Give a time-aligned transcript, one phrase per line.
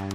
[0.00, 0.08] Hello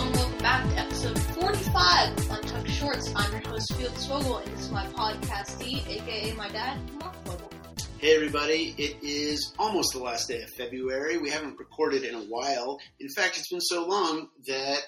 [0.00, 3.12] and welcome back to episode 45 of Untucked Shorts.
[3.14, 7.50] I'm your host, Felix Vogel, and this is my podcastee, aka my dad, Mark Vogel.
[7.98, 11.18] Hey everybody, it is almost the last day of February.
[11.18, 12.80] We haven't recorded in a while.
[12.98, 14.78] In fact, it's been so long that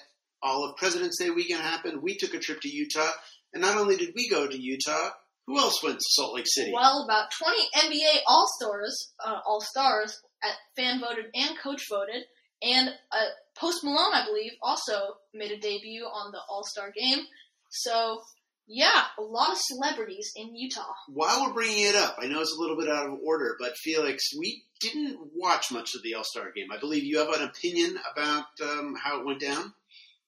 [0.41, 2.01] all of President's Day weekend happened.
[2.01, 3.11] We took a trip to Utah,
[3.53, 5.11] and not only did we go to Utah,
[5.47, 6.71] who else went to Salt Lake City?
[6.73, 12.23] Well, about 20 NBA All Stars, uh, All Stars, at fan voted and coach voted,
[12.61, 13.25] and uh,
[13.57, 17.25] Post Malone, I believe, also made a debut on the All Star game.
[17.69, 18.21] So,
[18.67, 20.93] yeah, a lot of celebrities in Utah.
[21.07, 23.77] While we're bringing it up, I know it's a little bit out of order, but
[23.77, 26.67] Felix, we didn't watch much of the All Star game.
[26.71, 29.73] I believe you have an opinion about um, how it went down.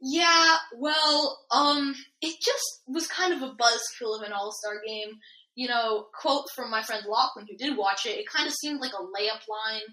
[0.06, 5.16] Yeah, well, um, it just was kind of a buzzkill of an All Star game.
[5.56, 8.18] You know, quote from my friend Lachlan, who did watch it.
[8.18, 9.86] It kind of seemed like a layup line.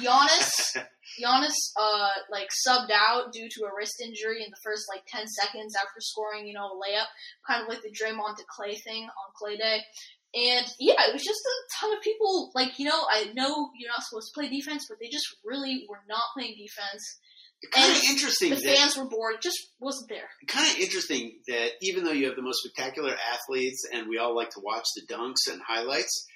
[0.00, 0.50] Giannis,
[1.22, 5.28] Giannis, uh, like subbed out due to a wrist injury in the first like ten
[5.28, 7.06] seconds after scoring, you know, a layup,
[7.46, 9.82] kind of like the Draymond to Klay thing on Klay Day.
[10.34, 12.50] And yeah, it was just a ton of people.
[12.54, 15.86] Like, you know, I know you're not supposed to play defense, but they just really
[15.88, 17.20] were not playing defense.
[17.70, 18.50] Kind of interesting.
[18.50, 19.36] The that- fans were bored.
[19.36, 20.28] It just wasn't there.
[20.48, 24.34] kind of interesting that even though you have the most spectacular athletes and we all
[24.34, 26.26] like to watch the dunks and highlights,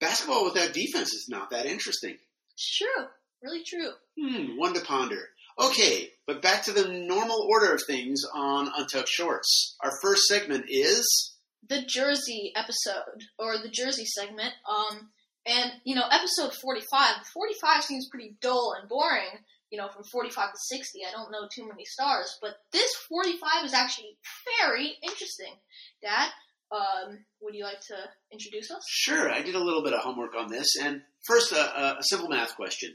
[0.00, 2.16] basketball without defense is not that interesting.
[2.54, 3.04] It's true.
[3.42, 3.90] Really true.
[4.18, 5.28] Hmm, one to ponder.
[5.60, 9.76] Okay, but back to the normal order of things on Untucked Shorts.
[9.82, 11.34] Our first segment is
[11.68, 14.52] The Jersey episode, or the Jersey segment.
[14.68, 15.10] Um,
[15.46, 17.26] and, you know, episode 45.
[17.32, 19.28] 45 seems pretty dull and boring,
[19.74, 21.00] you know, from 45 to 60.
[21.04, 22.38] I don't know too many stars.
[22.40, 24.16] But this 45 is actually
[24.60, 25.52] very interesting.
[26.00, 26.28] Dad,
[26.70, 27.96] um, would you like to
[28.32, 28.84] introduce us?
[28.88, 29.28] sure.
[29.28, 32.28] I did a little bit of homework on this, and first a, a, a simple
[32.28, 32.94] math question: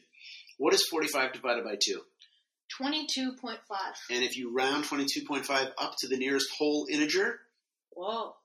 [0.58, 2.00] What is forty-five divided by two?
[2.82, 3.58] 22.5.
[4.12, 7.42] And if you round twenty-two point five up to the nearest whole integer,
[7.92, 8.36] Whoa.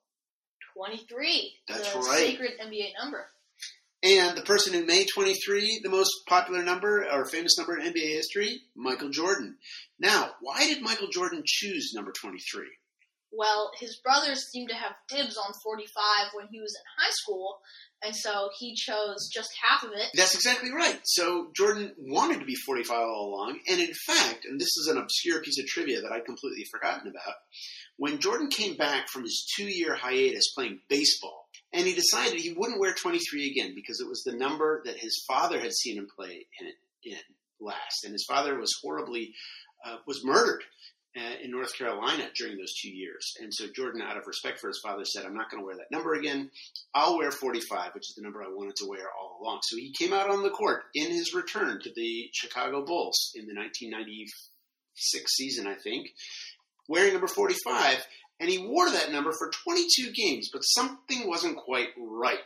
[0.76, 1.52] 23.
[1.68, 2.18] That's the right.
[2.18, 3.28] sacred NBA number.
[4.04, 8.06] And the person who made 23 the most popular number or famous number in NBA
[8.08, 9.56] history, Michael Jordan.
[9.98, 12.66] Now, why did Michael Jordan choose number 23?
[13.36, 15.94] Well, his brothers seemed to have dibs on 45
[16.34, 17.58] when he was in high school,
[18.02, 20.08] and so he chose just half of it.
[20.14, 21.00] That's exactly right.
[21.04, 24.98] So Jordan wanted to be 45 all along, and in fact, and this is an
[24.98, 27.34] obscure piece of trivia that I'd completely forgotten about,
[27.96, 32.80] when Jordan came back from his two-year hiatus playing baseball, and he decided he wouldn't
[32.80, 36.46] wear 23 again because it was the number that his father had seen him play
[36.60, 36.68] in,
[37.04, 37.18] in
[37.60, 39.32] last, and his father was horribly
[39.84, 40.62] uh, was murdered
[41.16, 43.34] Uh, in North Carolina during those two years.
[43.40, 45.76] And so Jordan, out of respect for his father, said, I'm not going to wear
[45.76, 46.50] that number again.
[46.92, 49.60] I'll wear 45, which is the number I wanted to wear all along.
[49.62, 53.46] So he came out on the court in his return to the Chicago Bulls in
[53.46, 56.08] the 1996 season, I think,
[56.88, 58.04] wearing number 45.
[58.40, 62.42] And he wore that number for 22 games, but something wasn't quite right.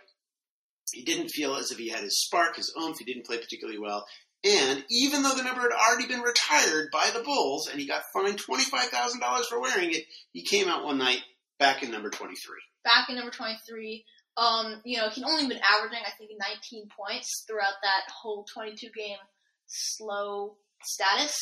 [0.92, 2.98] He didn't feel as if he had his spark, his oomph.
[2.98, 4.04] He didn't play particularly well.
[4.44, 8.04] And even though the number had already been retired by the Bulls and he got
[8.12, 11.20] fined $25,000 for wearing it, he came out one night
[11.58, 12.36] back in number 23.
[12.84, 14.04] Back in number 23,
[14.36, 18.86] um, you know, he'd only been averaging, I think, 19 points throughout that whole 22
[18.96, 19.18] game
[19.66, 21.36] slow status.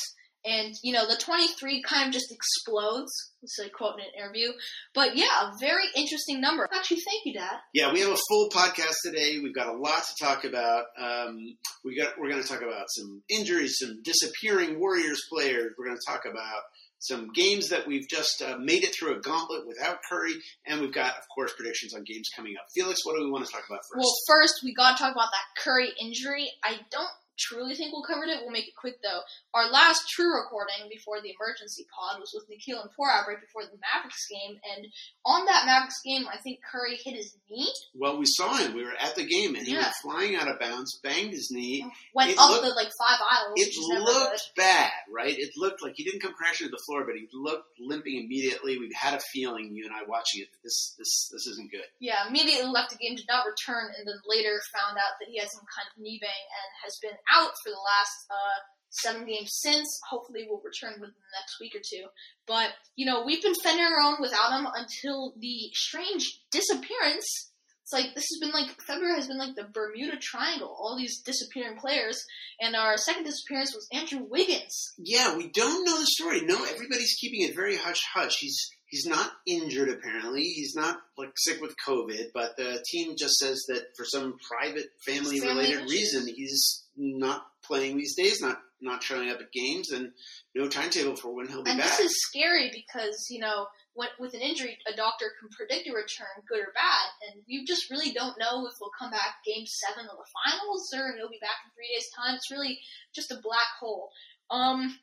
[0.45, 3.11] And, you know, the 23 kind of just explodes.
[3.43, 4.53] This is a quote in an interview.
[4.95, 6.69] But yeah, a very interesting number.
[6.73, 7.57] Actually, thank you, Dad.
[7.75, 9.39] Yeah, we have a full podcast today.
[9.43, 10.85] We've got a lot to talk about.
[10.99, 15.73] Um, we got we're going to talk about some injuries, some disappearing Warriors players.
[15.77, 16.63] We're going to talk about
[16.99, 20.35] some games that we've just uh, made it through a gauntlet without Curry,
[20.67, 22.67] and we've got, of course, predictions on games coming up.
[22.75, 23.99] Felix, what do we want to talk about first?
[23.99, 26.51] Well, first, we gotta talk about that Curry injury.
[26.65, 28.41] I don't truly think we'll cover it.
[28.43, 29.21] We'll make it quick, though.
[29.55, 33.63] Our last true recording before the emergency pod was with Nikhil and Porab right before
[33.65, 34.87] the Mavericks game, and
[35.25, 38.75] on that Mavericks game, I think Curry hit his knee, Well, we saw him.
[38.75, 39.83] We were at the game, and he Yeah.
[39.83, 41.85] went flying out of bounds, banged his knee.
[42.15, 43.55] went It up looked- the like five aisles.
[43.57, 45.37] It which is never looked bad, right?
[45.37, 48.79] It looked like he didn't come crashing to the floor, but he looked limping immediately.
[48.79, 51.87] We had a feeling, you and I watching it, that this this this isn't good.
[52.01, 55.39] Yeah, immediately left the game, did not return, and then later found out that he
[55.39, 58.59] had some kind of knee bang and has been out for the last uh,
[58.91, 59.87] seven games since.
[60.09, 62.07] Hopefully, we'll return within the next week or two.
[62.47, 67.53] But you know, we've been fending our own without him until the strange disappearance.
[67.83, 70.77] It's like this has been like February has been like the Bermuda Triangle.
[70.77, 72.21] All these disappearing players,
[72.61, 74.95] and our second disappearance was Andrew Wiggins.
[74.99, 76.41] Yeah, we don't know the story.
[76.41, 78.39] No, everybody's keeping it very hush hush.
[78.41, 78.59] He's
[78.89, 80.43] He's not injured apparently.
[80.43, 84.87] He's not like sick with COVID, but the team just says that for some private
[85.05, 89.91] family related Family reason he's not playing these days, not not showing up at games
[89.91, 90.13] and
[90.55, 91.97] no timetable for when he'll be And back.
[91.97, 95.93] this is scary because, you know, when, with an injury, a doctor can predict a
[95.93, 99.65] return, good or bad, and you just really don't know if he'll come back game
[99.65, 102.35] seven of the finals or he'll be back in three days' time.
[102.35, 102.79] It's really
[103.15, 104.11] just a black hole.
[104.51, 104.99] Um,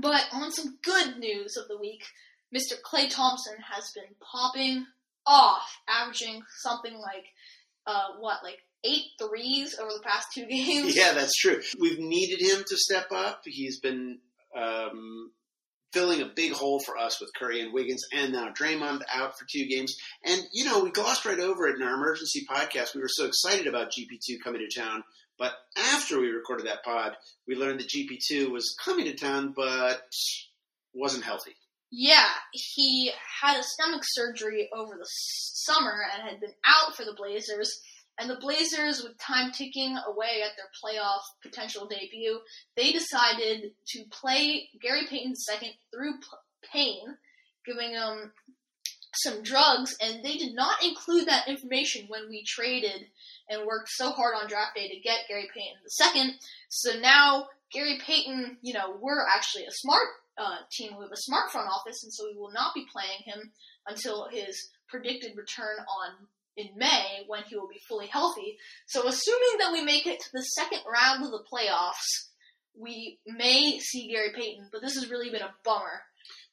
[0.00, 2.02] but on some good news of the week,
[2.54, 2.80] Mr.
[2.80, 4.86] Klay Thompson has been popping
[5.26, 7.24] off, averaging something like,
[7.86, 10.96] uh, what, like eight threes over the past two games?
[10.96, 11.60] Yeah, that's true.
[11.78, 13.42] We've needed him to step up.
[13.44, 14.18] He's been
[14.56, 15.30] um,
[15.92, 19.46] filling a big hole for us with Curry and Wiggins, and now Draymond out for
[19.50, 19.94] two games.
[20.24, 22.94] And you know, we glossed right over it in our emergency podcast.
[22.94, 25.04] We were so excited about GP2 coming to town,
[25.38, 27.16] but after we recorded that pod,
[27.46, 30.02] we learned that GP2 was coming to town, but
[30.92, 31.54] wasn't healthy.
[31.90, 37.14] Yeah, he had a stomach surgery over the summer and had been out for the
[37.16, 37.80] Blazers.
[38.18, 42.38] And the Blazers, with time ticking away at their playoff potential debut,
[42.76, 46.14] they decided to play Gary Payton second through
[46.72, 47.00] pain,
[47.64, 48.32] giving him
[49.14, 53.06] some drugs, and they did not include that information when we traded
[53.48, 56.34] and worked so hard on draft day to get Gary Payton the second.
[56.68, 60.08] So now Gary Payton, you know, we're actually a smart
[60.40, 63.52] uh, team with a smart front office, and so we will not be playing him
[63.86, 66.26] until his predicted return on
[66.56, 68.56] in May when he will be fully healthy.
[68.86, 72.28] So assuming that we make it to the second round of the playoffs,
[72.78, 76.02] we may see Gary Payton, but this has really been a bummer.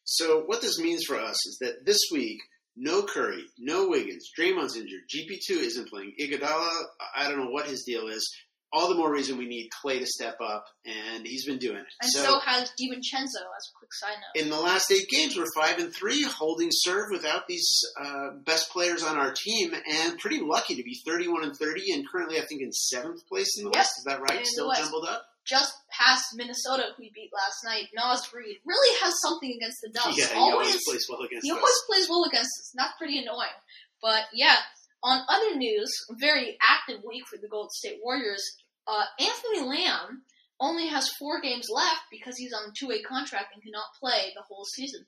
[0.03, 2.39] So what this means for us is that this week,
[2.75, 6.69] no Curry, no Wiggins, Draymond's injured, GP2 isn't playing, Iguodala,
[7.15, 8.29] I don't know what his deal is.
[8.73, 11.85] All the more reason we need Klay to step up, and he's been doing it.
[12.01, 14.43] And so, has DiVincenzo, as a quick side note.
[14.43, 17.67] in the last eight games, we're five and three, holding serve without these
[17.99, 22.05] uh, best players on our team, and pretty lucky to be thirty-one and thirty, and
[22.09, 23.75] currently I think in seventh place in the Yep.
[23.79, 23.91] West.
[23.99, 24.39] Is that right?
[24.39, 25.23] In Still jumbled up.
[25.45, 29.89] Just past Minnesota, who we beat last night, Naz Reid really has something against the
[29.93, 30.17] Dubs.
[30.17, 31.57] yeah, he always, always plays well against he us.
[31.57, 32.73] always plays well against us.
[32.75, 33.55] and That's pretty annoying.
[34.01, 34.57] But yeah,
[35.03, 35.89] on other news,
[36.19, 38.43] very active week for the Golden State Warriors.
[38.87, 40.23] Uh, Anthony Lamb
[40.59, 44.43] only has four games left because he's on a two-way contract and cannot play the
[44.47, 45.05] whole season.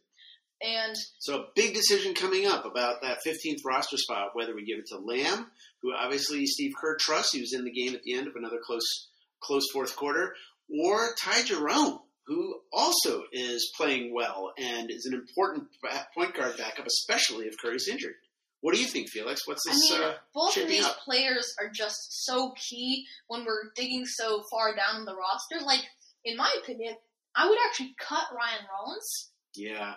[0.61, 4.77] And So a big decision coming up about that 15th roster spot, whether we give
[4.77, 5.47] it to Lamb,
[5.81, 8.59] who obviously Steve Kerr trusts, he was in the game at the end of another
[8.63, 9.07] close
[9.41, 10.35] close fourth quarter,
[10.83, 15.67] or Ty Jerome, who also is playing well and is an important
[16.13, 18.15] point guard backup, especially if Curry's injured.
[18.61, 19.47] What do you think, Felix?
[19.47, 19.91] What's this?
[19.91, 20.97] I mean, uh, both of these up?
[21.05, 25.65] players are just so key when we're digging so far down the roster.
[25.65, 25.81] Like,
[26.25, 26.95] in my opinion,
[27.35, 29.31] I would actually cut Ryan Rollins.
[29.55, 29.93] Yeah.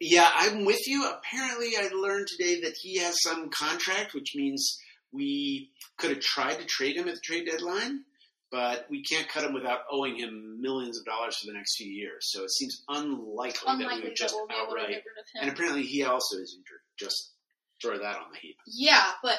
[0.00, 1.06] Yeah, I'm with you.
[1.06, 4.78] Apparently, I learned today that he has some contract, which means
[5.12, 8.04] we could have tried to trade him at the trade deadline,
[8.50, 11.90] but we can't cut him without owing him millions of dollars for the next few
[11.90, 12.28] years.
[12.30, 14.88] So it seems unlikely, that we Unlikely would that just we'll be able to outright.
[14.88, 15.42] get rid of him.
[15.42, 16.80] And apparently, he also is injured.
[16.98, 17.32] Just
[17.82, 18.56] throw that on the heap.
[18.66, 19.36] Yeah, but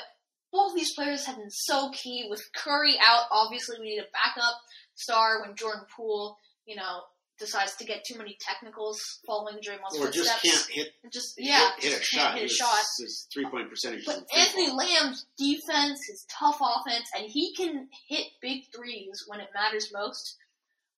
[0.52, 2.28] both these players have been so key.
[2.30, 4.56] With Curry out, obviously we need a backup
[4.96, 7.02] star when Jordan Poole, you know,
[7.40, 10.68] decides to get too many technicals following Draymond's Or just footsteps.
[10.68, 12.20] can't hit, just yeah, hit, hit a just shot.
[12.22, 12.78] can't hit a His- shot.
[13.00, 14.72] His three point percentage But Anthony.
[14.72, 20.36] Lamb's defense, his tough offense, and he can hit big threes when it matters most.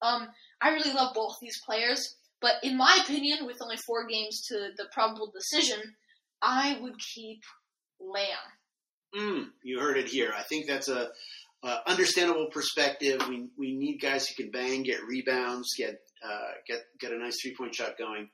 [0.01, 4.42] Um, I really love both these players, but in my opinion, with only four games
[4.48, 5.96] to the probable decision,
[6.41, 7.43] I would keep
[8.00, 8.25] Lamb.
[9.15, 10.33] Mm, you heard it here.
[10.36, 11.10] I think that's a,
[11.86, 13.21] understandable perspective.
[13.29, 17.39] We we need guys who can bang, get rebounds, get uh, get get a nice
[17.41, 18.29] three point shot going,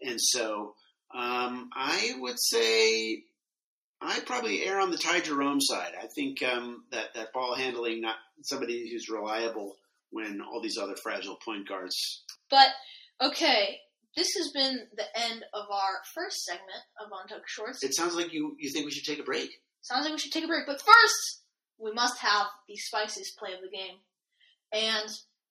[0.00, 0.74] and so
[1.14, 3.24] um, I would say
[4.00, 5.92] I probably err on the Ty Jerome side.
[6.00, 9.76] I think um, that that ball handling, not somebody who's reliable
[10.10, 12.24] when all these other fragile point guards.
[12.50, 12.68] But
[13.20, 13.78] okay,
[14.16, 17.82] this has been the end of our first segment of Untucked Shorts.
[17.82, 19.50] It sounds like you you think we should take a break.
[19.80, 21.42] Sounds like we should take a break, but first
[21.78, 23.96] we must have the spiciest play of the game.
[24.72, 25.08] And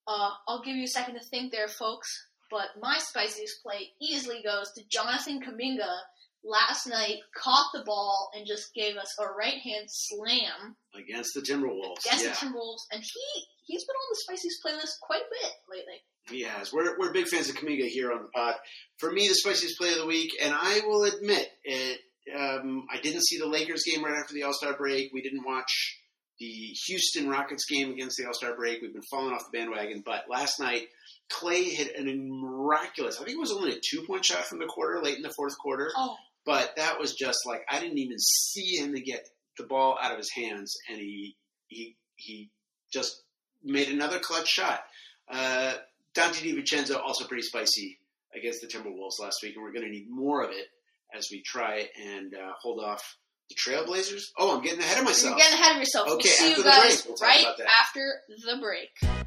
[0.07, 2.09] uh, I'll give you a second to think there, folks.
[2.49, 5.99] But my spiciest play easily goes to Jonathan Kuminga.
[6.43, 11.41] Last night, caught the ball and just gave us a right hand slam Against the
[11.41, 12.31] Timberwolves, against yeah.
[12.31, 16.01] the Timberwolves, and he he's been on the spiciest playlist quite a bit lately.
[16.29, 16.73] He has.
[16.73, 18.55] We're, we're big fans of Kuminga here on the pod.
[18.97, 21.99] For me, the spiciest play of the week, and I will admit it.
[22.35, 25.11] Um, I didn't see the Lakers game right after the All Star break.
[25.13, 25.99] We didn't watch
[26.39, 28.81] the Houston Rockets game against the All Star break.
[28.81, 30.87] We've been falling off the bandwagon, but last night
[31.31, 33.19] Klay hit a miraculous.
[33.19, 35.33] I think it was only a two point shot from the quarter, late in the
[35.35, 35.91] fourth quarter.
[35.95, 39.97] Oh, But that was just like I didn't even see him to get the ball
[40.01, 41.35] out of his hands, and he
[41.67, 42.49] he he
[42.91, 43.21] just
[43.63, 44.81] made another clutch shot.
[45.29, 45.73] Uh,
[46.15, 47.99] Donte DiVincenzo also pretty spicy
[48.35, 50.67] against the Timberwolves last week, and we're going to need more of it
[51.15, 53.01] as we try and uh, hold off
[53.49, 54.23] the Trailblazers.
[54.37, 55.37] Oh, I'm getting ahead of you're myself.
[55.37, 56.07] getting ahead of yourself.
[56.07, 57.45] Okay, we'll see after you guys break, we'll right
[57.81, 59.25] after the break.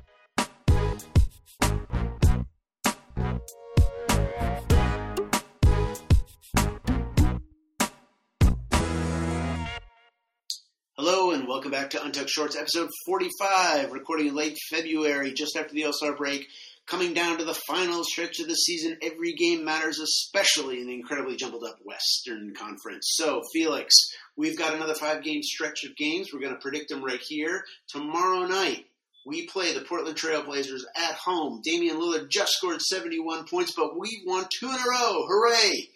[10.97, 15.75] Hello and welcome back to Untucked Shorts, episode 45, recording in late February, just after
[15.75, 16.47] the All-Star break.
[16.87, 20.95] Coming down to the final stretch of the season, every game matters, especially in the
[20.95, 23.13] incredibly jumbled up Western Conference.
[23.17, 23.93] So, Felix,
[24.37, 26.29] we've got another five-game stretch of games.
[26.33, 27.65] We're going to predict them right here.
[27.89, 28.87] Tomorrow night,
[29.27, 31.61] we play the Portland Trailblazers at home.
[31.65, 35.27] Damian Lillard just scored 71 points, but we've won two in a row.
[35.27, 35.89] Hooray!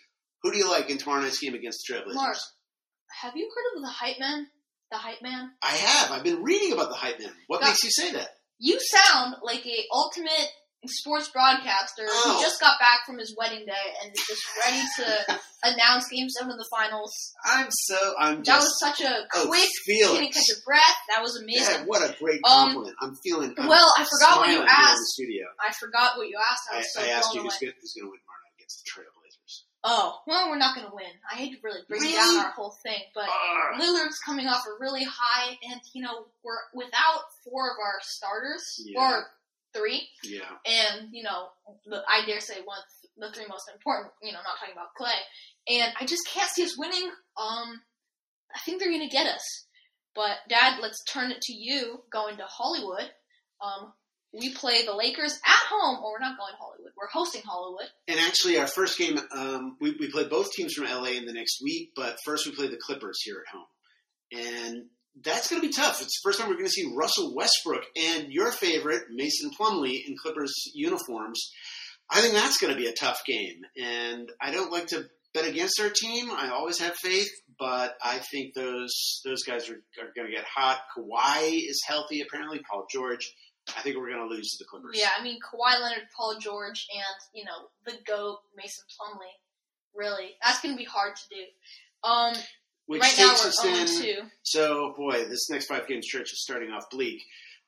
[0.43, 2.14] Who do you like in tomorrow night's game against the Trailblazers?
[2.14, 2.37] Mark,
[3.23, 4.49] have you heard of the hype man?
[4.90, 5.50] The hype man?
[5.62, 6.11] I have.
[6.12, 7.33] I've been reading about the hype man.
[7.47, 8.28] What makes you say that?
[8.59, 10.49] You sound like a ultimate
[10.87, 12.37] sports broadcaster Oh.
[12.37, 15.40] who just got back from his wedding day and is just ready to
[15.75, 17.12] announce Game Seven of the Finals.
[17.45, 18.14] I'm so.
[18.18, 18.64] I'm That just.
[18.64, 20.12] was such a oh, quick, Felix.
[20.14, 20.97] couldn't catch your breath.
[21.12, 21.83] That was amazing.
[21.83, 22.97] Yeah, what a great Um, compliment.
[23.02, 23.54] I'm feeling.
[23.59, 25.02] I'm well, I forgot what you asked.
[25.18, 25.47] studio.
[25.61, 26.62] I forgot what you asked.
[26.73, 29.18] I I, so I asked you who's, going to win tomorrow night against the Trailblazers.
[29.85, 31.06] Oh, well, we're not going to win.
[31.30, 32.14] I hate to really bring Really?
[32.14, 36.26] down our whole thing, but Ah, Lillard's coming off a really high, and you know
[36.42, 39.00] we're without four of our starters, Yeah.
[39.00, 39.26] or
[39.73, 40.50] three, yeah.
[40.66, 41.50] and you know
[41.87, 42.85] the, I dare say one of
[43.18, 44.12] the three most important.
[44.20, 45.14] You know, not talking about Klay,
[45.68, 47.11] and I just can't see us winning.
[47.37, 47.80] Um,
[48.54, 49.66] I think they're going to get us.
[50.14, 52.02] But Dad, let's turn it to you.
[52.11, 53.11] Going to Hollywood.
[53.62, 53.92] Um,
[54.32, 56.92] we play the Lakers at home, or we're not going to Hollywood.
[56.97, 57.87] We're hosting Hollywood.
[58.06, 61.32] And actually, our first game, um, we, we play both teams from LA in the
[61.32, 63.66] next week, but first we play the Clippers here at home.
[64.32, 64.85] And
[65.25, 66.02] that's going to be tough.
[66.02, 70.00] It's the first time we're going to see Russell Westbrook and your favorite, Mason Plumlee,
[70.06, 71.50] in Clippers uniforms.
[72.11, 73.62] I think that's going to be a tough game.
[73.80, 76.30] And I don't like to bet against our team.
[76.30, 80.44] I always have faith, but I think those those guys are, are going to get
[80.44, 80.78] hot.
[80.97, 82.61] Kawhi is healthy, apparently.
[82.70, 83.32] Paul George.
[83.77, 84.99] I think we're going to lose to the Clippers.
[84.99, 89.35] Yeah, I mean Kawhi Leonard, Paul George, and you know the goat Mason Plumlee.
[89.95, 92.09] Really, that's going to be hard to do.
[92.09, 92.35] Um,
[92.87, 94.23] Which right now takes we're us 0 in.
[94.25, 94.29] 2.
[94.43, 97.21] So, boy, this next five game stretch is starting off bleak.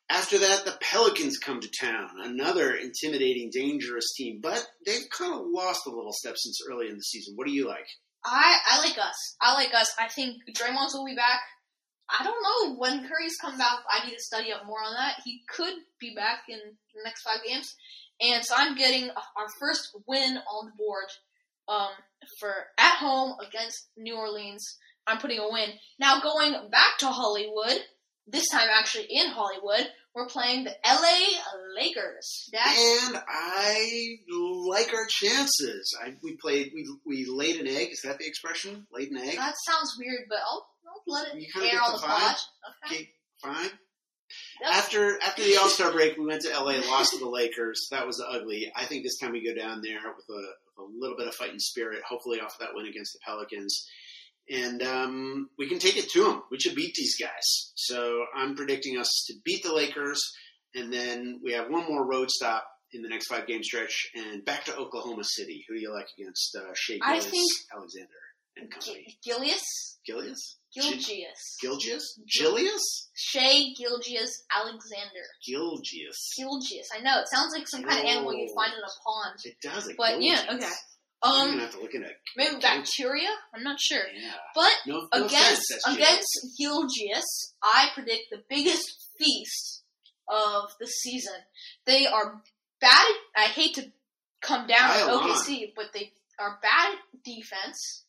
[0.08, 5.42] After that, the Pelicans come to town, another intimidating, dangerous team, but they've kind of
[5.46, 7.34] lost a little step since early in the season.
[7.36, 7.86] What do you like?
[8.24, 9.36] I I like us.
[9.40, 9.94] I like us.
[9.98, 11.40] I think Draymond's will be back.
[12.18, 13.78] I don't know when Curry's come back.
[13.90, 15.20] I need to study up more on that.
[15.24, 17.74] He could be back in the next five games,
[18.20, 21.06] and so I'm getting our first win on the board
[21.68, 21.90] um,
[22.38, 24.78] for at home against New Orleans.
[25.06, 25.70] I'm putting a win.
[25.98, 27.80] Now going back to Hollywood.
[28.26, 31.18] This time, actually in Hollywood, we're playing the LA
[31.76, 32.48] Lakers.
[32.52, 34.18] Dad, And I
[34.68, 35.96] like our chances.
[36.00, 37.88] I, we played, we, we laid an egg.
[37.90, 38.86] Is that the expression?
[38.92, 39.36] Laid an egg?
[39.36, 42.36] that sounds weird, but I'll, I'll let it air on the pod.
[42.86, 42.96] Okay.
[42.96, 43.10] Okay,
[43.42, 43.70] fine.
[44.64, 47.88] After after the All Star break, we went to LA, lost to the Lakers.
[47.90, 48.70] That was ugly.
[48.76, 51.58] I think this time we go down there with a, a little bit of fighting
[51.58, 52.02] spirit.
[52.08, 53.88] Hopefully, off that win against the Pelicans,
[54.48, 56.42] and um, we can take it to them.
[56.50, 57.72] We should beat these guys.
[57.74, 60.20] So I'm predicting us to beat the Lakers,
[60.76, 64.44] and then we have one more road stop in the next five game stretch, and
[64.44, 65.64] back to Oklahoma City.
[65.68, 68.08] Who do you like against uh, Shai I Gillis, think- Alexander
[68.56, 69.18] and company?
[69.26, 69.96] Gilius?
[70.08, 71.56] Gillius, Gilgius.
[71.64, 75.24] Gilgius, Gillius, Shai Gilgius Alexander.
[75.48, 76.16] Gilgius.
[76.38, 76.86] Gilgius.
[76.96, 79.38] I know, it sounds like some kind of animal you'd find in a pond.
[79.44, 79.88] It does.
[79.88, 80.54] It But yeah, Gilgius.
[80.56, 80.72] okay.
[81.22, 82.16] I'm Um, gonna have to look at it.
[82.36, 83.28] maybe bacteria?
[83.54, 84.02] I'm not sure.
[84.14, 84.32] Yeah.
[84.54, 89.82] But No, no against against Gilgius, I predict the biggest feast
[90.28, 91.34] of the season.
[91.84, 92.40] They are
[92.80, 93.06] bad.
[93.36, 93.92] At, I hate to
[94.40, 95.28] come down on.
[95.30, 98.04] OKC, but they are bad at defense.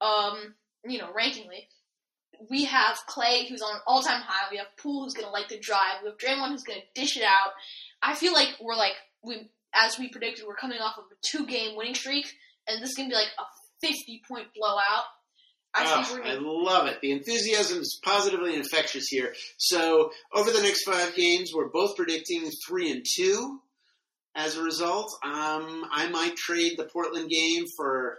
[0.00, 1.68] Um, you know, rankingly.
[2.50, 4.48] We have Klay, who's on an all-time high.
[4.50, 6.02] We have Poole, who's going to like to drive.
[6.02, 7.52] We have Draymond, who's going to dish it out.
[8.02, 11.76] I feel like we're like we, as we predicted, we're coming off of a two-game
[11.76, 12.26] winning streak,
[12.68, 15.04] and this is going to be like a fifty-point blowout.
[15.74, 17.02] I think I love it.
[17.02, 19.34] The enthusiasm is positively infectious here.
[19.58, 23.60] So over the next five games, we're both predicting three and two.
[24.34, 28.18] As a result, um, I might trade the Portland game for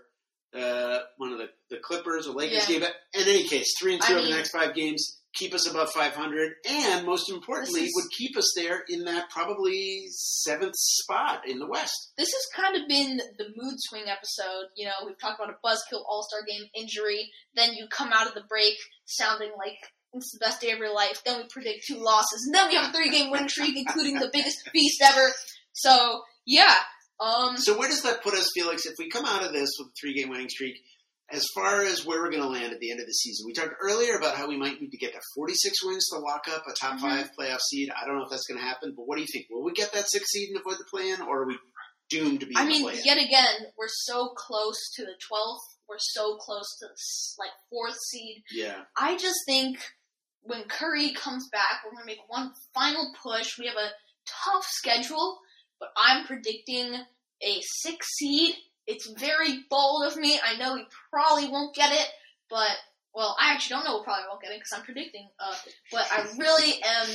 [0.56, 2.80] uh, one of the, the Clippers or Lakers Yeah.
[2.80, 2.82] game.
[2.82, 5.70] But in any case, three and two I over the next five games keep us
[5.70, 11.48] above 500, and most importantly, is- would keep us there in that probably seventh spot
[11.48, 11.94] in the West.
[12.18, 14.66] This has kind of been the mood swing episode.
[14.76, 17.30] You know, we've talked about a buzzkill All Star game injury.
[17.56, 18.76] Then you come out of the break
[19.06, 19.78] sounding like
[20.14, 21.22] it's the best day of your life.
[21.24, 24.16] Then we predict two losses, and then we have a three game winning streak, including
[24.16, 25.30] the biggest feast ever.
[25.74, 26.74] So yeah,
[27.20, 28.86] um, So where does that put us, Felix?
[28.86, 30.76] If we come out of this with a three-game winning streak,
[31.30, 33.54] as far as where we're going to land at the end of the season, we
[33.54, 36.64] talked earlier about how we might need to get to 46 wins to lock up
[36.68, 37.02] a top Mhm.
[37.02, 37.90] five playoff seed.
[37.92, 39.48] I don't know if that's going to happen, but what do you think?
[39.50, 41.58] Will we get that sixth seed and avoid the play-in, or are we
[42.10, 45.64] doomed to be I mean, yet again, we're so close to the twelfth.
[45.90, 46.96] We're so close to the
[47.40, 48.44] like fourth seed.
[48.52, 48.84] yeah.
[48.96, 49.80] I just think
[50.44, 53.58] when Curry comes back, we're going to make one final push.
[53.60, 53.92] We have a
[54.46, 55.40] tough schedule,
[55.80, 56.94] but I'm predicting
[57.44, 58.56] a six seed.
[58.86, 60.40] It's very bold of me.
[60.44, 62.08] I know we probably won't get it,
[62.50, 62.72] but
[63.14, 65.28] well, I actually don't know we probably won't get it because I'm predicting.
[65.40, 65.56] Uh,
[65.92, 67.08] but I really am.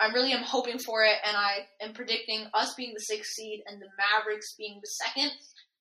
[0.00, 3.62] I really am hoping for it, and I am predicting us being the sixth seed
[3.66, 5.30] and the Mavericks being the second,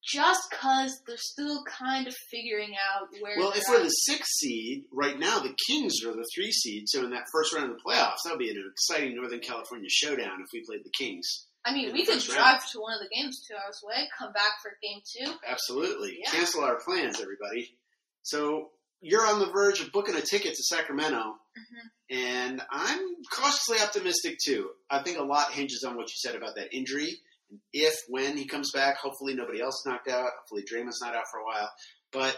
[0.03, 3.37] just because they're still kind of figuring out where.
[3.37, 7.03] Well, if we're the sixth seed, right now the Kings are the three seed, so
[7.03, 10.41] in that first round of the playoffs, that would be an exciting Northern California showdown
[10.41, 11.47] if we played the Kings.
[11.65, 14.61] I mean, we could drive to one of the games two hours away, come back
[14.63, 15.31] for game two.
[15.47, 16.17] Absolutely.
[16.23, 16.31] Yeah.
[16.31, 17.75] Cancel our plans, everybody.
[18.23, 18.69] So
[19.01, 22.15] you're on the verge of booking a ticket to Sacramento, Mm-hmm.
[22.17, 22.99] and I'm
[23.29, 24.69] cautiously optimistic too.
[24.89, 27.09] I think a lot hinges on what you said about that injury.
[27.49, 30.29] And if, when he comes back, hopefully nobody else is knocked out.
[30.39, 31.69] Hopefully Draymond's not out for a while.
[32.13, 32.37] But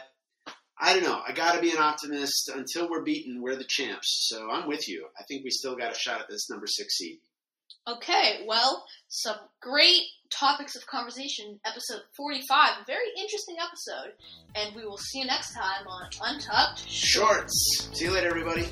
[0.82, 1.22] I don't know.
[1.28, 2.50] I got to be an optimist.
[2.56, 4.26] Until we're beaten, we're the champs.
[4.32, 5.06] So I'm with you.
[5.20, 7.20] I think we still got a shot at this number six seed.
[7.88, 11.60] Okay, well, some great topics of conversation.
[11.66, 14.14] Episode 45, a very interesting episode.
[14.56, 17.90] And we will see you next time on Untucked Shorts.
[17.94, 18.68] See you later, everybody.